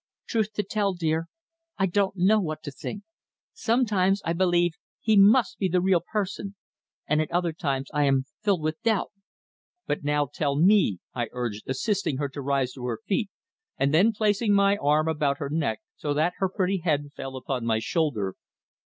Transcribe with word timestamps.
"Truth 0.25 0.53
to 0.53 0.63
tell, 0.63 0.95
dear, 0.95 1.27
I 1.77 1.85
don't 1.85 2.15
know 2.17 2.39
what 2.39 2.63
to 2.63 2.71
think. 2.71 3.03
Sometimes 3.53 4.19
I 4.25 4.33
believe 4.33 4.71
he 4.99 5.15
must 5.15 5.59
be 5.59 5.67
the 5.67 5.79
real 5.79 6.01
person 6.01 6.55
and 7.05 7.21
at 7.21 7.29
other 7.31 7.53
times 7.53 7.89
I 7.93 8.05
am 8.05 8.25
filled 8.41 8.63
with 8.63 8.81
doubt." 8.81 9.11
"But 9.85 10.03
now 10.03 10.25
tell 10.25 10.55
me," 10.55 10.97
I 11.13 11.27
urged, 11.33 11.65
assisting 11.69 12.17
her 12.17 12.29
to 12.29 12.41
rise 12.41 12.73
to 12.73 12.85
her 12.87 12.97
feet 13.05 13.29
and 13.77 13.93
then 13.93 14.11
placing 14.11 14.55
my 14.55 14.75
arm 14.77 15.07
about 15.07 15.37
her 15.37 15.51
neck, 15.51 15.81
so 15.97 16.15
that 16.15 16.33
her 16.37 16.49
pretty 16.49 16.79
head 16.79 17.11
fell 17.15 17.35
upon 17.35 17.63
my 17.67 17.77
shoulder. 17.77 18.33